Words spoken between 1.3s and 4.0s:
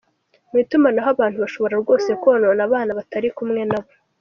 bashobora rwose konona abana batari kumwe nabo.